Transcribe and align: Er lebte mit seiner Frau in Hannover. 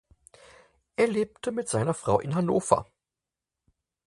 Er 0.95 1.05
lebte 1.05 1.51
mit 1.51 1.69
seiner 1.69 1.93
Frau 1.93 2.19
in 2.19 2.33
Hannover. 2.33 2.87